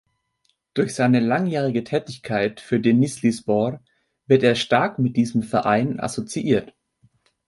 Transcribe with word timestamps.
Durch 0.73 0.95
seine 0.95 1.19
langjährige 1.19 1.83
Tätigkeit 1.83 2.59
für 2.59 2.79
Denizlispor 2.79 3.81
wird 4.25 4.41
er 4.41 4.55
stark 4.55 4.97
mit 4.97 5.15
diesem 5.15 5.43
Verein 5.43 5.99
assoziiert. 5.99 6.73